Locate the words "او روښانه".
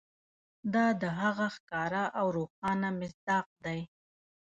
2.19-2.89